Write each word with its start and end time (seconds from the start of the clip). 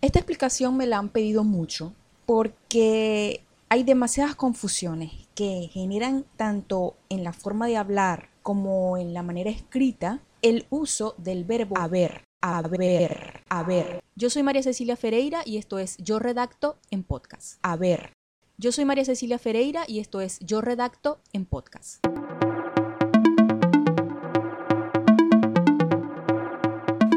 Esta 0.00 0.20
explicación 0.20 0.76
me 0.76 0.86
la 0.86 0.98
han 0.98 1.08
pedido 1.08 1.42
mucho 1.42 1.92
porque 2.24 3.42
hay 3.68 3.82
demasiadas 3.82 4.36
confusiones 4.36 5.10
que 5.34 5.68
generan 5.72 6.24
tanto 6.36 6.94
en 7.08 7.24
la 7.24 7.32
forma 7.32 7.66
de 7.66 7.76
hablar 7.76 8.28
como 8.42 8.96
en 8.96 9.12
la 9.12 9.24
manera 9.24 9.50
escrita 9.50 10.20
el 10.40 10.66
uso 10.70 11.14
del 11.18 11.42
verbo 11.42 11.76
haber, 11.76 12.22
haber, 12.40 13.42
haber. 13.48 14.00
Yo 14.14 14.30
soy 14.30 14.44
María 14.44 14.62
Cecilia 14.62 14.96
Ferreira 14.96 15.42
y 15.44 15.56
esto 15.56 15.80
es 15.80 15.96
Yo 15.98 16.20
Redacto 16.20 16.78
en 16.92 17.02
Podcast. 17.02 17.58
Haber. 17.62 18.12
Yo 18.56 18.70
soy 18.70 18.84
María 18.84 19.04
Cecilia 19.04 19.38
Ferreira 19.40 19.82
y 19.88 19.98
esto 19.98 20.20
es 20.20 20.38
Yo 20.40 20.60
Redacto 20.60 21.18
en 21.32 21.44
Podcast. 21.44 22.04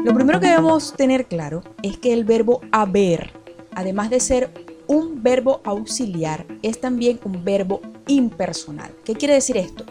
Lo 0.04 0.14
primero 0.14 0.40
que 0.40 0.48
debemos 0.48 0.94
tener 0.94 1.26
claro 1.26 1.62
es 1.84 1.96
que 1.96 2.12
el 2.12 2.24
verbo 2.24 2.60
haber, 2.72 3.30
además 3.72 4.10
de 4.10 4.18
ser 4.18 4.50
un 4.88 5.22
verbo 5.22 5.60
auxiliar, 5.62 6.44
es 6.62 6.80
también 6.80 7.20
un 7.24 7.44
verbo 7.44 7.80
impersonal. 8.08 8.90
¿Qué 9.04 9.14
quiere 9.14 9.34
decir 9.34 9.56
esto? 9.56 9.84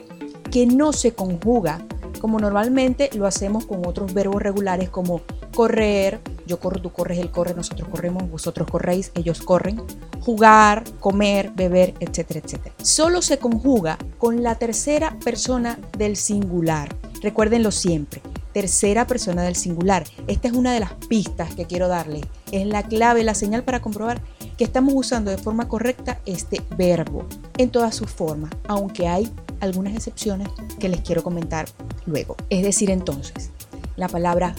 Que 0.52 0.66
no 0.66 0.91
se 0.91 1.13
conjuga 1.13 1.86
como 2.20 2.39
normalmente 2.39 3.09
lo 3.13 3.26
hacemos 3.26 3.66
con 3.66 3.88
otros 3.88 4.13
verbos 4.13 4.44
regulares 4.44 4.89
como 4.89 5.22
correr, 5.55 6.20
yo 6.45 6.59
corro, 6.59 6.81
tú 6.81 6.91
corres, 6.91 7.17
él 7.17 7.31
corre, 7.31 7.53
nosotros 7.53 7.88
corremos, 7.88 8.30
vosotros 8.30 8.70
corréis, 8.70 9.14
ellos 9.16 9.41
corren, 9.41 9.81
jugar, 10.20 10.84
comer, 11.00 11.52
beber, 11.55 11.94
etcétera, 12.02 12.41
etcétera. 12.44 12.75
Solo 12.84 13.22
se 13.22 13.39
conjuga 13.39 13.98
con 14.17 14.44
la 14.44 14.55
tercera 14.55 15.17
persona 15.23 15.80
del 15.98 16.17
singular. 16.17 16.94
Recuérdenlo 17.22 17.72
siempre 17.72 18.22
tercera 18.54 19.08
persona 19.08 19.44
del 19.44 19.55
singular. 19.55 20.04
Esta 20.28 20.48
es 20.48 20.54
una 20.54 20.73
de 20.73 20.80
las 20.80 20.94
pistas 21.08 21.55
que 21.55 21.66
quiero 21.66 21.88
darle. 21.88 22.22
Es 22.52 22.66
la 22.66 22.84
clave, 22.84 23.23
la 23.23 23.36
señal 23.36 23.64
para 23.64 23.82
comprobar 23.82 24.22
que 24.58 24.64
estamos 24.64 24.94
usando 24.96 25.32
de 25.32 25.38
forma 25.38 25.68
correcta 25.68 26.20
este 26.26 26.62
verbo 26.78 27.25
en 27.58 27.70
todas 27.70 27.95
sus 27.95 28.09
formas, 28.09 28.52
aunque 28.67 29.08
hay 29.08 29.31
algunas 29.59 29.95
excepciones 29.95 30.50
que 30.80 30.90
les 30.90 31.02
quiero 31.02 31.23
comentar 31.23 31.67
luego. 32.06 32.36
Es 32.50 32.64
decir, 32.64 32.90
entonces, 32.90 33.52
la 33.95 34.08
palabra 34.08 34.56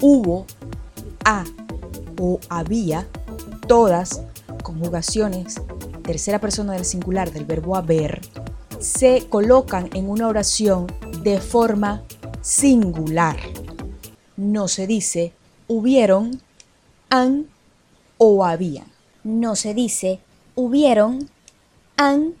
hubo, 0.00 0.46
ha 1.24 1.44
o 2.20 2.40
había, 2.48 3.06
todas 3.68 4.22
conjugaciones, 4.62 5.60
tercera 6.02 6.40
persona 6.40 6.72
del 6.72 6.84
singular 6.84 7.30
del 7.32 7.44
verbo 7.44 7.76
haber, 7.76 8.20
se 8.78 9.26
colocan 9.28 9.88
en 9.94 10.08
una 10.08 10.28
oración 10.28 10.86
de 11.22 11.40
forma 11.40 12.02
singular. 12.46 13.36
No 14.36 14.68
se 14.68 14.86
dice 14.86 15.32
hubieron, 15.66 16.40
han 17.10 17.46
o 18.18 18.44
habían. 18.44 18.86
No 19.24 19.56
se 19.56 19.74
dice 19.74 20.20
hubieron, 20.54 21.28
han 21.96 22.34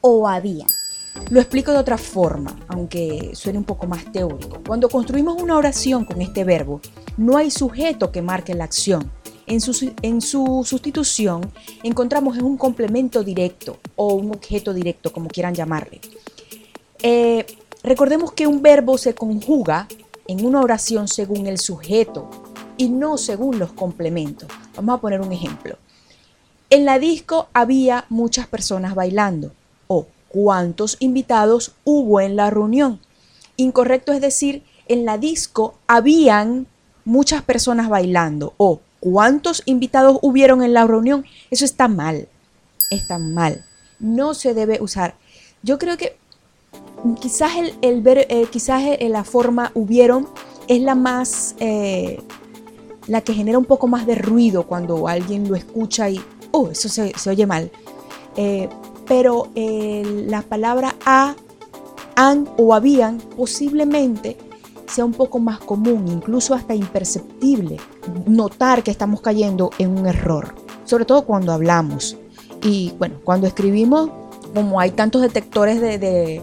o 0.00 0.28
habían. 0.28 0.68
Lo 1.30 1.40
explico 1.40 1.72
de 1.72 1.78
otra 1.78 1.98
forma, 1.98 2.56
aunque 2.68 3.30
suene 3.34 3.58
un 3.58 3.64
poco 3.64 3.88
más 3.88 4.12
teórico. 4.12 4.60
Cuando 4.64 4.88
construimos 4.88 5.42
una 5.42 5.56
oración 5.56 6.04
con 6.04 6.22
este 6.22 6.44
verbo, 6.44 6.80
no 7.16 7.36
hay 7.36 7.50
sujeto 7.50 8.12
que 8.12 8.22
marque 8.22 8.54
la 8.54 8.64
acción. 8.64 9.10
En 9.48 9.60
su, 9.60 9.92
en 10.02 10.20
su 10.20 10.62
sustitución 10.64 11.50
encontramos 11.82 12.38
un 12.38 12.56
complemento 12.56 13.24
directo 13.24 13.80
o 13.96 14.14
un 14.14 14.30
objeto 14.30 14.72
directo, 14.72 15.12
como 15.12 15.28
quieran 15.28 15.52
llamarle. 15.52 16.00
Eh, 17.02 17.44
Recordemos 17.82 18.32
que 18.32 18.46
un 18.46 18.62
verbo 18.62 18.96
se 18.96 19.14
conjuga 19.14 19.88
en 20.28 20.44
una 20.44 20.60
oración 20.60 21.08
según 21.08 21.46
el 21.46 21.58
sujeto 21.58 22.30
y 22.76 22.88
no 22.88 23.18
según 23.18 23.58
los 23.58 23.72
complementos. 23.72 24.48
Vamos 24.76 24.98
a 24.98 25.00
poner 25.00 25.20
un 25.20 25.32
ejemplo. 25.32 25.76
En 26.70 26.84
la 26.84 26.98
disco 26.98 27.48
había 27.52 28.06
muchas 28.08 28.46
personas 28.46 28.94
bailando. 28.94 29.52
O 29.88 30.06
cuántos 30.28 30.96
invitados 31.00 31.72
hubo 31.84 32.20
en 32.20 32.36
la 32.36 32.50
reunión. 32.50 33.00
Incorrecto 33.56 34.12
es 34.12 34.20
decir, 34.20 34.62
en 34.88 35.04
la 35.04 35.18
disco 35.18 35.74
habían 35.86 36.66
muchas 37.04 37.42
personas 37.42 37.88
bailando. 37.88 38.54
O 38.58 38.80
cuántos 39.00 39.62
invitados 39.66 40.18
hubieron 40.22 40.62
en 40.62 40.72
la 40.72 40.86
reunión. 40.86 41.26
Eso 41.50 41.64
está 41.64 41.88
mal. 41.88 42.28
Está 42.90 43.18
mal. 43.18 43.64
No 43.98 44.34
se 44.34 44.54
debe 44.54 44.80
usar. 44.80 45.16
Yo 45.62 45.78
creo 45.78 45.96
que 45.96 46.16
quizás 47.20 47.52
el, 47.80 48.02
ver, 48.02 48.26
eh, 48.28 48.46
quizás 48.50 48.82
eh, 48.84 49.08
la 49.08 49.24
forma 49.24 49.72
hubieron 49.74 50.28
es 50.68 50.80
la 50.82 50.94
más, 50.94 51.54
eh, 51.58 52.22
la 53.06 53.20
que 53.20 53.34
genera 53.34 53.58
un 53.58 53.64
poco 53.64 53.88
más 53.88 54.06
de 54.06 54.14
ruido 54.14 54.64
cuando 54.64 55.08
alguien 55.08 55.48
lo 55.48 55.56
escucha 55.56 56.08
y, 56.08 56.20
oh, 56.52 56.68
eso 56.68 56.88
se, 56.88 57.12
oye 57.28 57.46
mal. 57.46 57.70
pero 59.06 59.48
la 59.54 60.42
palabra 60.42 60.94
a, 61.04 61.34
han 62.14 62.48
o 62.56 62.74
habían 62.74 63.18
posiblemente 63.36 64.36
sea 64.86 65.04
un 65.04 65.12
poco 65.12 65.38
más 65.38 65.58
común, 65.58 66.06
incluso 66.08 66.54
hasta 66.54 66.74
imperceptible, 66.74 67.78
notar 68.26 68.82
que 68.82 68.90
estamos 68.90 69.22
cayendo 69.22 69.70
en 69.78 69.98
un 69.98 70.06
error, 70.06 70.54
sobre 70.84 71.04
todo 71.04 71.24
cuando 71.24 71.52
hablamos. 71.52 72.16
Y 72.62 72.92
bueno, 72.98 73.16
cuando 73.24 73.46
escribimos, 73.46 74.10
como 74.54 74.78
hay 74.78 74.90
tantos 74.90 75.22
detectores 75.22 75.80
de 75.80 75.98
de 75.98 76.42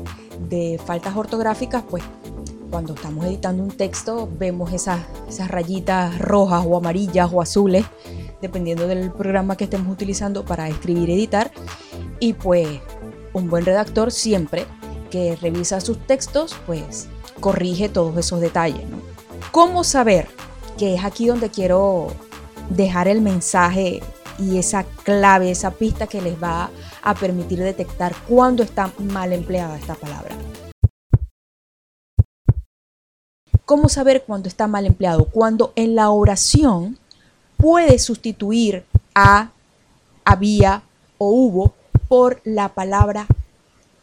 faltas 0.85 1.15
ortográficas, 1.15 1.83
pues 1.89 2.03
cuando 2.69 2.93
estamos 2.93 3.25
editando 3.25 3.63
un 3.63 3.71
texto 3.71 4.29
vemos 4.37 4.71
esas, 4.73 5.01
esas 5.27 5.49
rayitas 5.49 6.19
rojas 6.19 6.63
o 6.67 6.77
amarillas 6.77 7.29
o 7.31 7.41
azules, 7.41 7.85
dependiendo 8.41 8.87
del 8.87 9.11
programa 9.11 9.57
que 9.57 9.65
estemos 9.65 9.91
utilizando 9.91 10.45
para 10.45 10.67
escribir 10.67 11.09
y 11.09 11.13
editar. 11.13 11.51
Y 12.19 12.33
pues 12.33 12.67
un 13.33 13.49
buen 13.49 13.65
redactor 13.65 14.11
siempre 14.11 14.65
que 15.09 15.35
revisa 15.35 15.81
sus 15.81 15.97
textos, 16.05 16.55
pues 16.65 17.07
corrige 17.39 17.89
todos 17.89 18.17
esos 18.17 18.41
detalles. 18.41 18.83
¿Cómo 19.51 19.83
saber? 19.83 20.27
Que 20.77 20.95
es 20.95 21.03
aquí 21.03 21.27
donde 21.27 21.49
quiero 21.49 22.07
dejar 22.69 23.07
el 23.07 23.21
mensaje 23.21 24.01
y 24.39 24.57
esa 24.57 24.83
clave, 25.03 25.51
esa 25.51 25.71
pista 25.71 26.07
que 26.07 26.21
les 26.21 26.41
va 26.41 26.69
a 27.01 27.13
permitir 27.15 27.59
detectar 27.59 28.15
cuándo 28.27 28.63
está 28.63 28.91
mal 28.97 29.33
empleada 29.33 29.77
esta 29.77 29.95
palabra. 29.95 30.35
¿Cómo 33.65 33.87
saber 33.89 34.23
cuándo 34.25 34.47
está 34.47 34.67
mal 34.67 34.85
empleado? 34.85 35.25
Cuando 35.25 35.73
en 35.75 35.93
la 35.95 36.09
oración 36.09 36.97
puede 37.57 37.99
sustituir 37.99 38.85
a, 39.13 39.51
había 40.25 40.81
o 41.17 41.29
hubo 41.29 41.75
por 42.07 42.41
la 42.43 42.69
palabra 42.69 43.27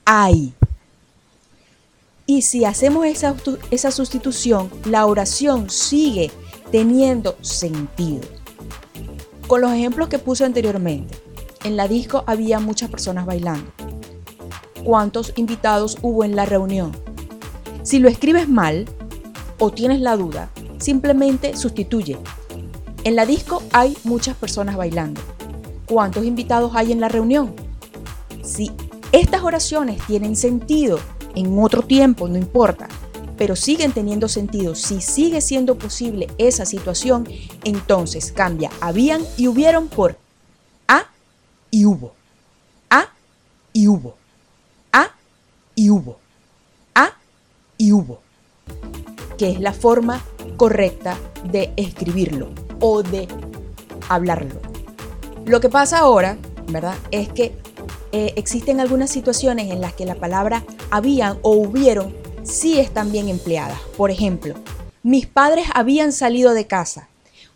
hay. 0.04 0.54
Y 2.26 2.42
si 2.42 2.64
hacemos 2.64 3.06
esa, 3.06 3.34
esa 3.70 3.91
sustitución, 3.91 4.70
la 4.84 5.06
oración 5.06 5.70
sigue 5.70 6.30
teniendo 6.70 7.36
sentido. 7.41 8.28
Con 9.46 9.60
los 9.60 9.72
ejemplos 9.72 10.08
que 10.08 10.18
puse 10.18 10.44
anteriormente, 10.44 11.16
en 11.62 11.76
la 11.76 11.86
disco 11.86 12.24
había 12.26 12.58
muchas 12.58 12.90
personas 12.90 13.26
bailando. 13.26 13.70
¿Cuántos 14.82 15.32
invitados 15.36 15.98
hubo 16.02 16.24
en 16.24 16.34
la 16.34 16.46
reunión? 16.46 16.90
Si 17.84 18.00
lo 18.00 18.08
escribes 18.08 18.48
mal 18.48 18.86
o 19.60 19.70
tienes 19.70 20.00
la 20.00 20.16
duda, 20.16 20.50
simplemente 20.78 21.56
sustituye. 21.56 22.18
En 23.04 23.14
la 23.14 23.24
disco 23.24 23.62
hay 23.72 23.96
muchas 24.02 24.34
personas 24.34 24.76
bailando. 24.76 25.20
¿Cuántos 25.86 26.24
invitados 26.24 26.72
hay 26.74 26.90
en 26.90 27.00
la 27.00 27.08
reunión? 27.08 27.54
Si 28.42 28.72
estas 29.12 29.44
oraciones 29.44 30.04
tienen 30.08 30.34
sentido 30.34 30.98
en 31.36 31.56
otro 31.60 31.82
tiempo, 31.82 32.26
no 32.26 32.36
importa, 32.36 32.88
pero 33.36 33.56
siguen 33.56 33.92
teniendo 33.92 34.28
sentido, 34.28 34.74
si 34.74 35.00
sigue 35.00 35.41
siendo 35.41 35.76
posible 35.76 36.28
esa 36.38 36.66
situación, 36.66 37.28
entonces 37.64 38.32
cambia 38.32 38.70
habían 38.80 39.22
y 39.36 39.48
hubieron 39.48 39.88
por 39.88 40.16
a 40.88 41.06
y 41.71 41.84
hubo. 41.84 42.15
A 42.91 43.09
y 43.72 43.88
hubo. 43.88 44.16
A 44.92 45.10
y 45.74 45.91
hubo. 45.91 46.18
A 46.94 47.12
y 47.77 47.92
hubo. 47.92 48.21
Que 49.36 49.50
es 49.50 49.60
la 49.60 49.72
forma 49.72 50.22
correcta 50.56 51.18
de 51.44 51.72
escribirlo 51.77 52.50
o 52.80 53.03
de 53.03 53.28
hablarlo. 54.09 54.60
Lo 55.44 55.60
que 55.60 55.68
pasa 55.68 55.98
ahora, 55.98 56.38
¿verdad? 56.68 56.97
Es 57.10 57.28
que 57.28 57.56
eh, 58.12 58.33
existen 58.36 58.80
algunas 58.80 59.10
situaciones 59.10 59.71
en 59.71 59.80
las 59.80 59.92
que 59.92 60.06
la 60.06 60.15
palabra 60.15 60.65
habían 60.91 61.38
o 61.42 61.50
hubieron 61.50 62.15
sí 62.47 62.78
están 62.78 63.13
bien 63.13 63.28
empleadas. 63.28 63.81
Por 63.97 64.10
ejemplo, 64.10 64.54
mis 65.03 65.27
padres 65.27 65.66
habían 65.75 66.13
salido 66.13 66.54
de 66.54 66.66
casa. 66.66 67.09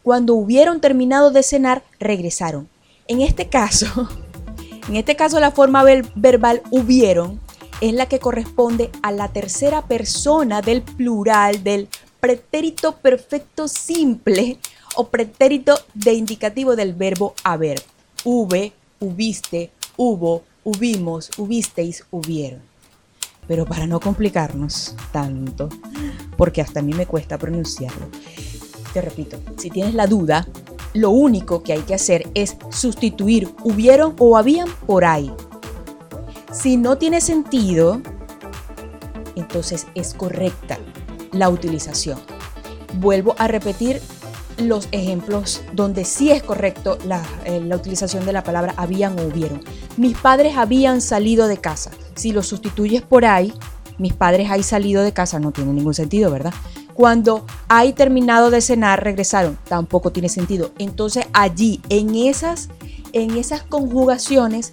Cuando 0.03 0.35
hubieron 0.35 0.81
terminado 0.81 1.31
de 1.31 1.43
cenar, 1.43 1.83
regresaron. 1.99 2.69
En 3.07 3.21
este 3.21 3.49
caso, 3.49 4.09
en 4.89 4.97
este 4.97 5.17
caso 5.17 5.41
la 5.41 5.51
forma 5.51 5.85
verbal 6.15 6.63
hubieron 6.71 7.41
es 7.81 7.95
la 7.95 8.07
que 8.07 8.19
corresponde 8.19 8.91
a 9.03 9.11
la 9.11 9.29
tercera 9.29 9.87
persona 9.87 10.61
del 10.61 10.83
plural 10.83 11.65
del 11.65 11.89
pretérito 12.21 12.97
perfecto 12.97 13.69
simple 13.69 14.59
o 14.97 15.09
pretérito 15.09 15.79
de 15.95 16.13
indicativo 16.13 16.77
del 16.77 16.93
verbo 16.93 17.35
haber. 17.43 17.83
Hube, 18.23 18.73
hubiste, 18.99 19.71
hubo, 19.97 20.43
hubimos, 20.63 21.31
hubisteis, 21.39 22.05
hubieron. 22.11 22.70
Pero 23.51 23.67
para 23.67 23.85
no 23.85 23.99
complicarnos 23.99 24.95
tanto, 25.11 25.69
porque 26.37 26.63
hasta 26.63 26.79
a 26.79 26.83
mí 26.85 26.93
me 26.93 27.07
cuesta 27.07 27.37
pronunciarlo, 27.37 28.07
te 28.93 29.01
repito, 29.01 29.41
si 29.59 29.71
tienes 29.71 29.95
la 29.95 30.07
duda, 30.07 30.47
lo 30.95 31.11
único 31.11 31.65
que 31.65 31.73
hay 31.73 31.81
que 31.81 31.97
hacer 31.97 32.31
es 32.35 32.57
sustituir 32.71 33.53
hubieron 33.65 34.15
o 34.21 34.37
habían 34.37 34.69
por 34.87 35.05
ahí. 35.05 35.33
Si 36.53 36.77
no 36.77 36.97
tiene 36.97 37.21
sentido, 37.21 38.01
entonces 39.35 39.89
es 39.97 40.15
correcta 40.15 40.79
la 41.33 41.49
utilización. 41.49 42.21
Vuelvo 43.01 43.35
a 43.37 43.49
repetir 43.49 44.01
los 44.59 44.87
ejemplos 44.93 45.61
donde 45.73 46.05
sí 46.05 46.31
es 46.31 46.45
correcto 46.45 46.99
la, 47.05 47.21
eh, 47.45 47.61
la, 47.61 47.75
utilización 47.75 48.25
de 48.27 48.33
la 48.33 48.45
palabra 48.45 48.75
habían 48.77 49.19
o 49.19 49.25
hubieron. 49.25 49.61
Mis 49.97 50.17
padres 50.17 50.57
habían 50.57 51.01
salido 51.01 51.49
de 51.49 51.57
casa. 51.57 51.91
Si 52.21 52.33
lo 52.33 52.43
sustituyes 52.43 53.01
por 53.01 53.25
ahí, 53.25 53.51
mis 53.97 54.13
padres 54.13 54.51
hay 54.51 54.63
salido 54.63 55.03
de 55.03 55.15
casa, 55.15 55.41
no 55.41 55.53
tiene 55.53 55.73
ningún 55.73 55.95
sentido, 55.95 56.31
¿verdad? 56.31 56.53
Cuando 56.93 57.47
hay 57.69 57.95
terminado 57.95 58.51
de 58.51 58.61
cenar, 58.61 59.03
regresaron, 59.03 59.57
tampoco 59.67 60.13
tiene 60.13 60.29
sentido. 60.29 60.71
Entonces 60.77 61.25
allí, 61.33 61.81
en 61.89 62.15
esas, 62.15 62.69
en 63.15 63.39
esas 63.39 63.63
conjugaciones 63.63 64.71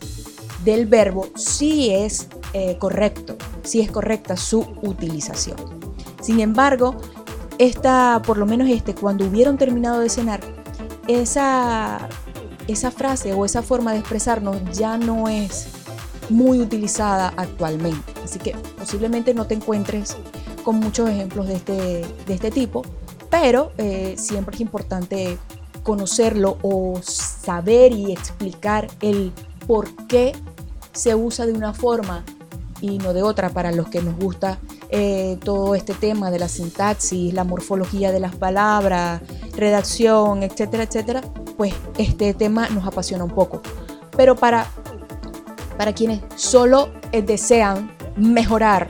del 0.65 0.87
verbo, 0.87 1.29
sí 1.37 1.89
es 1.89 2.27
eh, 2.51 2.75
correcto, 2.79 3.37
sí 3.63 3.79
es 3.79 3.89
correcta 3.91 4.35
su 4.35 4.67
utilización. 4.81 5.55
Sin 6.21 6.41
embargo, 6.41 6.97
esta, 7.59 8.21
por 8.25 8.37
lo 8.37 8.45
menos 8.45 8.67
este, 8.69 8.93
cuando 8.93 9.25
hubieron 9.25 9.57
terminado 9.57 10.01
de 10.01 10.09
cenar, 10.09 10.41
esa, 11.07 12.09
esa 12.67 12.91
frase 12.91 13.31
o 13.31 13.45
esa 13.45 13.61
forma 13.61 13.93
de 13.93 13.99
expresarnos 13.99 14.57
ya 14.77 14.97
no 14.97 15.29
es 15.29 15.76
muy 16.29 16.59
utilizada 16.59 17.33
actualmente. 17.37 18.13
Así 18.23 18.39
que 18.39 18.55
posiblemente 18.77 19.33
no 19.33 19.45
te 19.45 19.55
encuentres 19.55 20.15
con 20.63 20.79
muchos 20.79 21.09
ejemplos 21.09 21.47
de 21.47 21.55
este, 21.55 22.05
de 22.25 22.33
este 22.33 22.51
tipo, 22.51 22.83
pero 23.29 23.71
eh, 23.77 24.15
siempre 24.17 24.55
es 24.55 24.61
importante 24.61 25.37
conocerlo 25.83 26.57
o 26.61 26.99
saber 27.01 27.93
y 27.93 28.11
explicar 28.11 28.87
el 29.01 29.31
por 29.65 30.07
qué 30.07 30.33
se 30.91 31.15
usa 31.15 31.45
de 31.45 31.53
una 31.53 31.73
forma 31.73 32.25
y 32.81 32.97
no 32.97 33.13
de 33.13 33.23
otra 33.23 33.49
para 33.49 33.71
los 33.71 33.87
que 33.87 34.01
nos 34.01 34.15
gusta 34.17 34.59
eh, 34.89 35.37
todo 35.43 35.75
este 35.75 35.93
tema 35.93 36.31
de 36.31 36.39
la 36.39 36.47
sintaxis, 36.47 37.33
la 37.33 37.43
morfología 37.43 38.11
de 38.11 38.19
las 38.19 38.35
palabras, 38.35 39.21
redacción, 39.55 40.43
etcétera, 40.43 40.83
etcétera, 40.83 41.21
pues 41.57 41.73
este 41.97 42.33
tema 42.33 42.69
nos 42.69 42.85
apasiona 42.85 43.23
un 43.23 43.31
poco. 43.31 43.61
Pero 44.15 44.35
para, 44.35 44.67
para 45.77 45.93
quienes 45.93 46.21
solo 46.35 46.89
eh, 47.11 47.21
desean 47.21 47.91
mejorar 48.15 48.89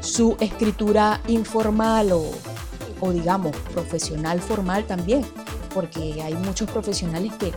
su 0.00 0.36
escritura 0.40 1.20
informal 1.26 2.12
o, 2.12 2.30
o, 3.00 3.12
digamos 3.12 3.54
profesional 3.72 4.40
formal 4.40 4.86
también, 4.86 5.24
porque 5.74 6.22
hay 6.22 6.34
muchos 6.34 6.70
profesionales 6.70 7.32
que, 7.34 7.52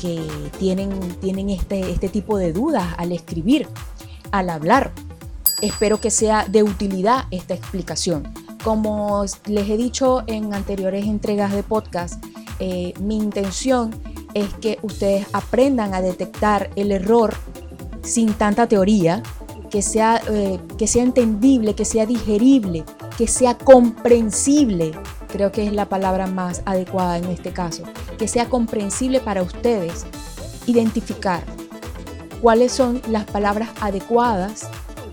que 0.00 0.24
tienen, 0.58 0.90
tienen 1.20 1.50
este, 1.50 1.90
este 1.90 2.08
tipo 2.08 2.38
de 2.38 2.52
dudas 2.52 2.94
al 2.96 3.12
escribir, 3.12 3.68
al 4.30 4.50
hablar. 4.50 4.92
Espero 5.60 6.00
que 6.00 6.10
sea 6.10 6.46
de 6.46 6.62
utilidad 6.62 7.24
esta 7.30 7.54
explicación. 7.54 8.32
Como 8.64 9.24
les 9.46 9.68
he 9.68 9.76
dicho 9.76 10.22
en 10.26 10.54
anteriores 10.54 11.06
entregas 11.06 11.52
de 11.52 11.62
podcast, 11.62 12.24
eh, 12.60 12.94
mi 13.00 13.16
intención 13.16 13.90
es 14.34 14.52
que 14.54 14.78
ustedes 14.82 15.26
aprendan 15.32 15.94
a 15.94 16.00
detectar 16.00 16.70
el 16.76 16.92
error 16.92 17.34
sin 18.02 18.32
tanta 18.34 18.66
teoría, 18.66 19.22
que 19.70 19.82
sea, 19.82 20.20
eh, 20.28 20.58
que 20.76 20.86
sea 20.86 21.02
entendible, 21.02 21.74
que 21.74 21.84
sea 21.84 22.06
digerible, 22.06 22.84
que 23.16 23.26
sea 23.26 23.56
comprensible. 23.56 24.92
Creo 25.28 25.52
que 25.52 25.66
es 25.66 25.72
la 25.72 25.88
palabra 25.88 26.26
más 26.26 26.62
adecuada 26.64 27.18
en 27.18 27.26
este 27.26 27.52
caso. 27.52 27.84
Que 28.18 28.26
sea 28.26 28.48
comprensible 28.48 29.20
para 29.20 29.42
ustedes 29.42 30.06
identificar 30.66 31.44
cuáles 32.42 32.72
son 32.72 33.00
las 33.08 33.24
palabras 33.24 33.70
adecuadas 33.80 34.68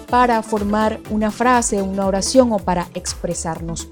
para 0.09 0.41
formar 0.41 0.99
una 1.09 1.31
frase, 1.31 1.81
una 1.81 2.07
oración 2.07 2.51
o 2.51 2.59
para 2.59 2.87
expresarnos 2.93 3.89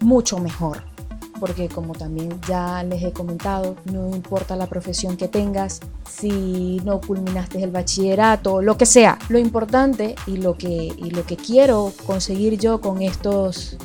mucho 0.00 0.38
mejor 0.38 0.95
porque 1.38 1.68
como 1.68 1.94
también 1.94 2.40
ya 2.48 2.82
les 2.82 3.02
he 3.02 3.12
comentado, 3.12 3.76
no 3.92 4.14
importa 4.14 4.56
la 4.56 4.66
profesión 4.66 5.16
que 5.16 5.28
tengas, 5.28 5.80
si 6.08 6.80
no 6.84 7.00
culminaste 7.00 7.62
el 7.62 7.70
bachillerato, 7.70 8.62
lo 8.62 8.76
que 8.76 8.86
sea, 8.86 9.18
lo 9.28 9.38
importante 9.38 10.14
y 10.26 10.38
lo 10.38 10.56
que, 10.56 10.68
y 10.96 11.10
lo 11.10 11.24
que 11.24 11.36
quiero 11.36 11.92
conseguir 12.06 12.58
yo 12.58 12.80
con 12.80 13.02
estos 13.02 13.76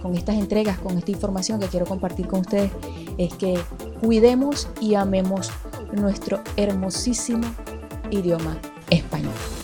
con 0.00 0.16
estas 0.16 0.36
entregas, 0.36 0.78
con 0.78 0.96
esta 0.96 1.10
información 1.10 1.60
que 1.60 1.66
quiero 1.66 1.84
compartir 1.84 2.26
con 2.26 2.40
ustedes, 2.40 2.70
es 3.18 3.34
que 3.34 3.58
cuidemos 4.00 4.68
y 4.80 4.94
amemos 4.94 5.50
nuestro 5.92 6.40
hermosísimo 6.56 7.46
idioma 8.10 8.56
español. 8.88 9.59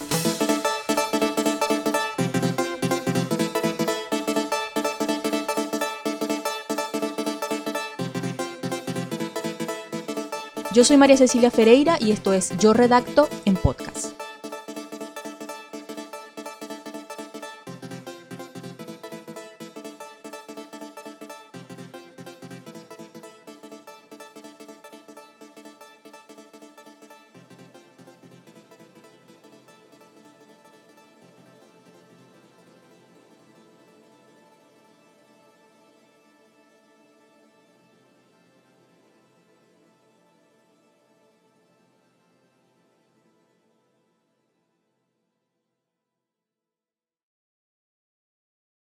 Yo 10.77 10.85
soy 10.85 10.99
María 10.99 11.17
Cecilia 11.17 11.51
Ferreira 11.51 11.97
y 11.99 12.11
esto 12.11 12.35
es 12.35 12.55
Yo 12.59 12.75
Redacto 12.75 13.31
en 13.47 13.55
Podcast. 13.55 14.16